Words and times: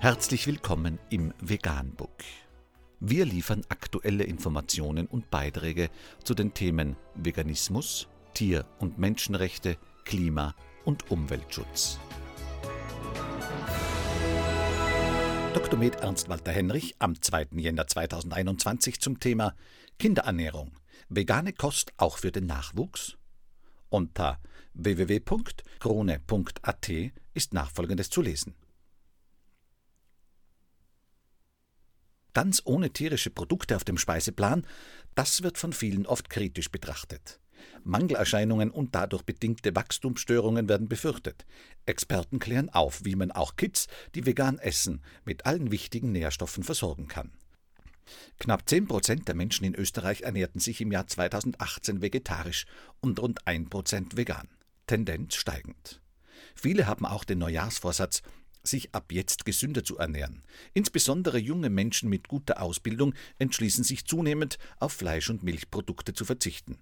Herzlich 0.00 0.46
willkommen 0.46 1.00
im 1.10 1.34
Veganbook. 1.40 2.22
Wir 3.00 3.24
liefern 3.24 3.64
aktuelle 3.68 4.22
Informationen 4.22 5.08
und 5.08 5.28
Beiträge 5.28 5.90
zu 6.22 6.34
den 6.34 6.54
Themen 6.54 6.94
Veganismus, 7.16 8.06
Tier- 8.32 8.64
und 8.78 9.00
Menschenrechte, 9.00 9.76
Klima- 10.04 10.54
und 10.84 11.10
Umweltschutz. 11.10 11.98
Dr. 15.52 15.76
Med 15.76 15.96
Ernst 15.96 16.28
Walter 16.28 16.52
Henrich 16.52 16.94
am 17.00 17.20
2. 17.20 17.48
Jänner 17.56 17.88
2021 17.88 19.00
zum 19.00 19.18
Thema 19.18 19.52
Kinderernährung. 19.98 20.70
Vegane 21.08 21.52
Kost 21.52 21.92
auch 21.96 22.18
für 22.18 22.30
den 22.30 22.46
Nachwuchs? 22.46 23.18
Unter 23.88 24.38
www.krone.at 24.74 25.32
ist 27.34 27.52
nachfolgendes 27.52 28.10
zu 28.10 28.22
lesen. 28.22 28.54
Ganz 32.38 32.62
ohne 32.64 32.90
tierische 32.90 33.30
Produkte 33.30 33.74
auf 33.74 33.82
dem 33.82 33.98
Speiseplan, 33.98 34.64
das 35.16 35.42
wird 35.42 35.58
von 35.58 35.72
vielen 35.72 36.06
oft 36.06 36.30
kritisch 36.30 36.70
betrachtet. 36.70 37.40
Mangelerscheinungen 37.82 38.70
und 38.70 38.94
dadurch 38.94 39.24
bedingte 39.24 39.74
Wachstumsstörungen 39.74 40.68
werden 40.68 40.88
befürchtet. 40.88 41.46
Experten 41.84 42.38
klären 42.38 42.70
auf, 42.70 43.04
wie 43.04 43.16
man 43.16 43.32
auch 43.32 43.56
Kids, 43.56 43.88
die 44.14 44.24
vegan 44.24 44.60
essen, 44.60 45.02
mit 45.24 45.46
allen 45.46 45.72
wichtigen 45.72 46.12
Nährstoffen 46.12 46.62
versorgen 46.62 47.08
kann. 47.08 47.32
Knapp 48.38 48.68
10 48.68 48.86
Prozent 48.86 49.26
der 49.26 49.34
Menschen 49.34 49.64
in 49.64 49.74
Österreich 49.74 50.20
ernährten 50.20 50.60
sich 50.60 50.80
im 50.80 50.92
Jahr 50.92 51.08
2018 51.08 52.02
vegetarisch 52.02 52.66
und 53.00 53.18
rund 53.18 53.48
1 53.48 53.68
Prozent 53.68 54.16
vegan. 54.16 54.46
Tendenz 54.86 55.34
steigend. 55.34 56.00
Viele 56.54 56.86
haben 56.86 57.04
auch 57.04 57.24
den 57.24 57.38
Neujahrsvorsatz, 57.38 58.22
sich 58.70 58.94
ab 58.94 59.12
jetzt 59.12 59.44
gesünder 59.44 59.84
zu 59.84 59.98
ernähren. 59.98 60.42
Insbesondere 60.74 61.38
junge 61.38 61.70
Menschen 61.70 62.08
mit 62.08 62.28
guter 62.28 62.60
Ausbildung 62.62 63.14
entschließen 63.38 63.84
sich 63.84 64.06
zunehmend, 64.06 64.58
auf 64.78 64.92
Fleisch- 64.92 65.30
und 65.30 65.42
Milchprodukte 65.42 66.14
zu 66.14 66.24
verzichten. 66.24 66.78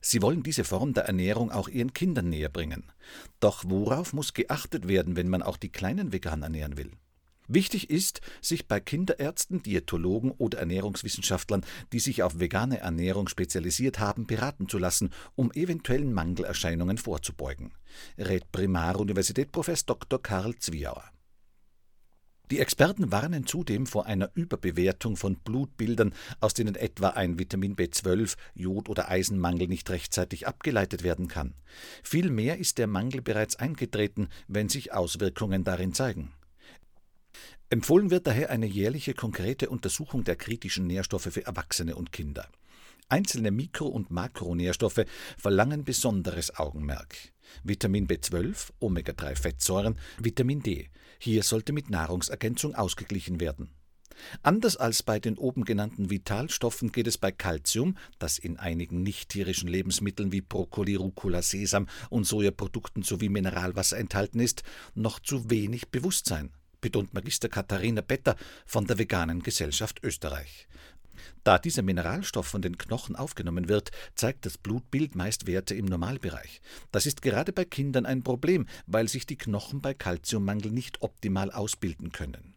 Sie 0.00 0.20
wollen 0.20 0.42
diese 0.42 0.64
Form 0.64 0.94
der 0.94 1.04
Ernährung 1.04 1.52
auch 1.52 1.68
ihren 1.68 1.92
Kindern 1.92 2.28
näher 2.28 2.48
bringen. 2.48 2.90
Doch 3.38 3.64
worauf 3.66 4.12
muss 4.12 4.34
geachtet 4.34 4.88
werden, 4.88 5.14
wenn 5.14 5.28
man 5.28 5.42
auch 5.42 5.56
die 5.56 5.70
Kleinen 5.70 6.12
vegan 6.12 6.42
ernähren 6.42 6.76
will? 6.76 6.90
Wichtig 7.46 7.90
ist, 7.90 8.20
sich 8.40 8.66
bei 8.66 8.80
Kinderärzten, 8.80 9.62
Diätologen 9.62 10.30
oder 10.30 10.58
Ernährungswissenschaftlern, 10.58 11.64
die 11.92 12.00
sich 12.00 12.22
auf 12.22 12.40
vegane 12.40 12.78
Ernährung 12.78 13.28
spezialisiert 13.28 13.98
haben, 13.98 14.26
beraten 14.26 14.68
zu 14.68 14.78
lassen, 14.78 15.10
um 15.34 15.52
eventuellen 15.52 16.12
Mangelerscheinungen 16.12 16.98
vorzubeugen. 16.98 17.72
Rät 18.16 18.50
Primaruniversität 18.52 19.52
Prof. 19.52 19.70
Dr. 19.84 20.22
Karl 20.22 20.56
Zwiauer. 20.56 21.11
Die 22.52 22.60
Experten 22.60 23.10
warnen 23.10 23.46
zudem 23.46 23.86
vor 23.86 24.04
einer 24.04 24.30
Überbewertung 24.34 25.16
von 25.16 25.36
Blutbildern, 25.36 26.12
aus 26.38 26.52
denen 26.52 26.74
etwa 26.74 27.08
ein 27.08 27.38
Vitamin 27.38 27.76
B12, 27.76 28.36
Jod- 28.54 28.90
oder 28.90 29.08
Eisenmangel 29.08 29.68
nicht 29.68 29.88
rechtzeitig 29.88 30.46
abgeleitet 30.46 31.02
werden 31.02 31.28
kann. 31.28 31.54
Vielmehr 32.02 32.58
ist 32.58 32.76
der 32.76 32.88
Mangel 32.88 33.22
bereits 33.22 33.56
eingetreten, 33.56 34.28
wenn 34.48 34.68
sich 34.68 34.92
Auswirkungen 34.92 35.64
darin 35.64 35.94
zeigen. 35.94 36.34
Empfohlen 37.70 38.10
wird 38.10 38.26
daher 38.26 38.50
eine 38.50 38.66
jährliche 38.66 39.14
konkrete 39.14 39.70
Untersuchung 39.70 40.22
der 40.22 40.36
kritischen 40.36 40.86
Nährstoffe 40.86 41.30
für 41.32 41.46
Erwachsene 41.46 41.96
und 41.96 42.12
Kinder. 42.12 42.50
Einzelne 43.12 43.50
Mikro- 43.50 43.88
und 43.88 44.10
Makronährstoffe 44.10 45.04
verlangen 45.36 45.84
besonderes 45.84 46.56
Augenmerk. 46.56 47.14
Vitamin 47.62 48.08
B12, 48.08 48.70
Omega-3-Fettsäuren, 48.80 49.98
Vitamin 50.18 50.62
D. 50.62 50.88
Hier 51.18 51.42
sollte 51.42 51.74
mit 51.74 51.90
Nahrungsergänzung 51.90 52.74
ausgeglichen 52.74 53.38
werden. 53.38 53.68
Anders 54.42 54.78
als 54.78 55.02
bei 55.02 55.20
den 55.20 55.36
oben 55.36 55.64
genannten 55.64 56.08
Vitalstoffen 56.08 56.90
geht 56.90 57.06
es 57.06 57.18
bei 57.18 57.32
Calcium, 57.32 57.98
das 58.18 58.38
in 58.38 58.56
einigen 58.56 59.02
nicht-tierischen 59.02 59.68
Lebensmitteln 59.68 60.32
wie 60.32 60.40
Brokkoli, 60.40 60.94
Rucola, 60.94 61.42
Sesam 61.42 61.88
und 62.08 62.24
Sojaprodukten 62.24 63.02
sowie 63.02 63.28
Mineralwasser 63.28 63.98
enthalten 63.98 64.40
ist, 64.40 64.62
noch 64.94 65.20
zu 65.20 65.50
wenig 65.50 65.90
Bewusstsein 65.90 66.50
betont 66.80 67.14
Magister 67.14 67.48
Katharina 67.48 68.00
Better 68.00 68.36
von 68.66 68.86
der 68.86 68.98
Veganen 68.98 69.42
Gesellschaft 69.42 70.00
Österreich. 70.02 70.66
Da 71.44 71.58
dieser 71.58 71.82
Mineralstoff 71.82 72.46
von 72.46 72.62
den 72.62 72.78
Knochen 72.78 73.16
aufgenommen 73.16 73.68
wird, 73.68 73.90
zeigt 74.14 74.46
das 74.46 74.58
Blutbild 74.58 75.14
meist 75.14 75.46
Werte 75.46 75.74
im 75.74 75.86
Normalbereich. 75.86 76.60
Das 76.90 77.06
ist 77.06 77.22
gerade 77.22 77.52
bei 77.52 77.64
Kindern 77.64 78.06
ein 78.06 78.22
Problem, 78.22 78.66
weil 78.86 79.08
sich 79.08 79.26
die 79.26 79.36
Knochen 79.36 79.80
bei 79.80 79.94
Kalziummangel 79.94 80.70
nicht 80.70 81.02
optimal 81.02 81.50
ausbilden 81.50 82.12
können. 82.12 82.54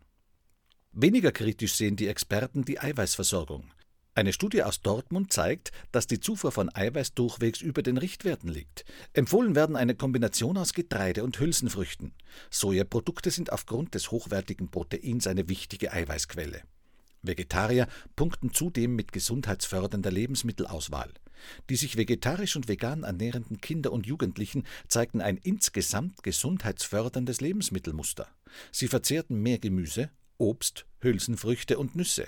Weniger 0.91 1.31
kritisch 1.31 1.73
sehen 1.73 1.97
die 1.97 2.07
Experten 2.07 2.63
die 2.63 2.79
Eiweißversorgung. 2.79 3.71
Eine 4.17 4.31
Studie 4.31 4.63
aus 4.63 4.79
Dortmund 4.79 5.33
zeigt, 5.33 5.73
dass 5.91 6.07
die 6.07 6.21
Zufuhr 6.21 6.53
von 6.53 6.73
Eiweiß 6.73 7.15
durchwegs 7.15 7.59
über 7.59 7.83
den 7.83 7.97
Richtwerten 7.97 8.47
liegt. 8.47 8.85
Empfohlen 9.11 9.55
werden 9.55 9.75
eine 9.75 9.93
Kombination 9.93 10.57
aus 10.57 10.71
Getreide 10.71 11.25
und 11.25 11.37
Hülsenfrüchten. 11.37 12.13
Sojaprodukte 12.49 13.29
sind 13.29 13.51
aufgrund 13.51 13.93
des 13.93 14.11
hochwertigen 14.11 14.71
Proteins 14.71 15.27
eine 15.27 15.49
wichtige 15.49 15.91
Eiweißquelle. 15.91 16.61
Vegetarier 17.27 17.87
punkten 18.15 18.53
zudem 18.53 18.95
mit 18.95 19.11
gesundheitsfördernder 19.11 20.11
Lebensmittelauswahl. 20.11 21.11
Die 21.69 21.75
sich 21.75 21.97
vegetarisch 21.97 22.55
und 22.55 22.67
vegan 22.67 23.03
ernährenden 23.03 23.61
Kinder 23.61 23.91
und 23.91 24.05
Jugendlichen 24.05 24.65
zeigten 24.87 25.21
ein 25.21 25.37
insgesamt 25.37 26.23
gesundheitsförderndes 26.23 27.41
Lebensmittelmuster. 27.41 28.27
Sie 28.71 28.87
verzehrten 28.87 29.41
mehr 29.41 29.59
Gemüse, 29.59 30.09
Obst, 30.37 30.85
Hülsenfrüchte 31.01 31.77
und 31.77 31.95
Nüsse. 31.95 32.27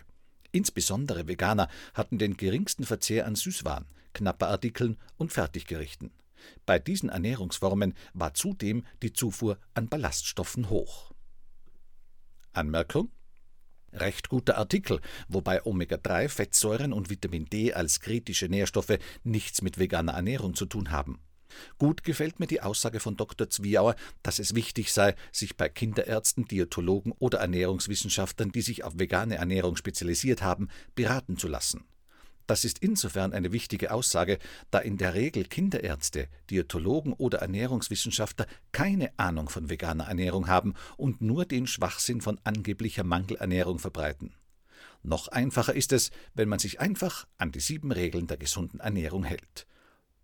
Insbesondere 0.51 1.27
Veganer 1.27 1.69
hatten 1.93 2.17
den 2.17 2.37
geringsten 2.37 2.85
Verzehr 2.85 3.25
an 3.25 3.35
Süßwaren, 3.35 3.85
Knapperartikeln 4.13 4.97
und 5.17 5.31
Fertiggerichten. 5.31 6.11
Bei 6.65 6.79
diesen 6.79 7.09
Ernährungsformen 7.09 7.93
war 8.13 8.33
zudem 8.33 8.85
die 9.01 9.13
Zufuhr 9.13 9.59
an 9.73 9.89
Ballaststoffen 9.89 10.69
hoch. 10.69 11.11
Anmerkung 12.53 13.11
Recht 13.93 14.29
guter 14.29 14.57
Artikel, 14.57 15.01
wobei 15.27 15.65
Omega-3-Fettsäuren 15.65 16.93
und 16.93 17.09
Vitamin 17.09 17.45
D 17.45 17.73
als 17.73 17.99
kritische 17.99 18.47
Nährstoffe 18.47 18.97
nichts 19.23 19.61
mit 19.61 19.79
veganer 19.79 20.13
Ernährung 20.13 20.55
zu 20.55 20.65
tun 20.65 20.91
haben. 20.91 21.19
Gut 21.77 22.03
gefällt 22.03 22.39
mir 22.39 22.47
die 22.47 22.61
Aussage 22.61 22.99
von 22.99 23.15
Dr. 23.15 23.49
Zwiauer, 23.49 23.95
dass 24.21 24.39
es 24.39 24.55
wichtig 24.55 24.91
sei, 24.91 25.15
sich 25.31 25.57
bei 25.57 25.69
Kinderärzten, 25.69 26.45
Diätologen 26.45 27.13
oder 27.13 27.39
Ernährungswissenschaftlern, 27.39 28.51
die 28.51 28.61
sich 28.61 28.83
auf 28.83 28.99
vegane 28.99 29.35
Ernährung 29.35 29.75
spezialisiert 29.75 30.41
haben, 30.41 30.69
beraten 30.95 31.37
zu 31.37 31.47
lassen. 31.47 31.85
Das 32.47 32.63
ist 32.63 32.79
insofern 32.79 33.33
eine 33.33 33.51
wichtige 33.51 33.91
Aussage, 33.91 34.39
da 34.71 34.79
in 34.79 34.97
der 34.97 35.13
Regel 35.13 35.43
Kinderärzte, 35.43 36.29
Diätologen 36.49 37.13
oder 37.13 37.37
Ernährungswissenschaftler 37.39 38.47
keine 38.71 39.11
Ahnung 39.19 39.49
von 39.49 39.69
veganer 39.69 40.05
Ernährung 40.05 40.47
haben 40.47 40.73
und 40.95 41.21
nur 41.21 41.43
den 41.45 41.67
Schwachsinn 41.67 42.21
von 42.21 42.39
angeblicher 42.45 43.03
Mangelernährung 43.03 43.79
verbreiten. 43.79 44.33
Noch 45.03 45.27
einfacher 45.27 45.75
ist 45.75 45.91
es, 45.91 46.09
wenn 46.33 46.49
man 46.49 46.57
sich 46.59 46.79
einfach 46.79 47.27
an 47.37 47.51
die 47.51 47.59
sieben 47.59 47.91
Regeln 47.91 48.27
der 48.27 48.37
gesunden 48.37 48.79
Ernährung 48.79 49.25
hält. 49.25 49.67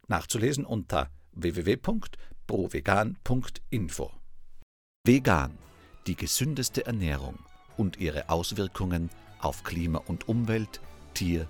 Nachzulesen 0.07 0.65
unter 0.65 1.11
www.provegan.info. 1.33 4.11
Vegan, 5.05 5.57
die 6.07 6.15
gesündeste 6.15 6.85
Ernährung 6.85 7.37
und 7.75 7.97
ihre 7.97 8.29
Auswirkungen 8.29 9.09
auf 9.39 9.63
Klima 9.63 9.99
und 9.99 10.29
Umwelt, 10.29 10.79
Tier- 11.13 11.49